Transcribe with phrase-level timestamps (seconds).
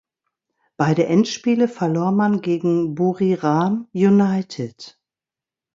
[0.77, 4.99] Beide Endspiele verlor man gegen Buriram United.